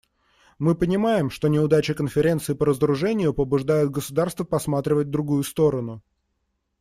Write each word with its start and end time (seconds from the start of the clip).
Мы 0.57 0.73
понимаем, 0.73 1.29
что 1.29 1.47
неудачи 1.47 1.93
Конференции 1.93 2.55
по 2.55 2.65
разоружению 2.65 3.35
побуждают 3.35 3.91
государства 3.91 4.43
посматривать 4.43 5.09
в 5.09 5.11
другую 5.11 5.43
сторону. 5.43 6.01